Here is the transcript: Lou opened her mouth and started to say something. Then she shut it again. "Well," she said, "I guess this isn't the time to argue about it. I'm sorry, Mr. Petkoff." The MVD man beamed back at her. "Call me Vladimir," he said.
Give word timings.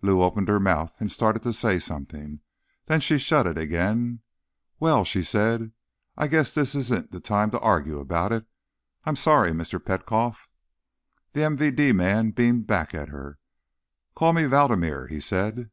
Lou 0.00 0.22
opened 0.22 0.46
her 0.46 0.60
mouth 0.60 0.94
and 1.00 1.10
started 1.10 1.42
to 1.42 1.52
say 1.52 1.76
something. 1.80 2.38
Then 2.86 3.00
she 3.00 3.18
shut 3.18 3.48
it 3.48 3.58
again. 3.58 4.20
"Well," 4.78 5.02
she 5.04 5.24
said, 5.24 5.72
"I 6.16 6.28
guess 6.28 6.54
this 6.54 6.76
isn't 6.76 7.10
the 7.10 7.18
time 7.18 7.50
to 7.50 7.58
argue 7.58 7.98
about 7.98 8.30
it. 8.30 8.46
I'm 9.04 9.16
sorry, 9.16 9.50
Mr. 9.50 9.84
Petkoff." 9.84 10.48
The 11.32 11.40
MVD 11.40 11.92
man 11.96 12.30
beamed 12.30 12.68
back 12.68 12.94
at 12.94 13.08
her. 13.08 13.40
"Call 14.14 14.32
me 14.32 14.44
Vladimir," 14.44 15.08
he 15.08 15.18
said. 15.18 15.68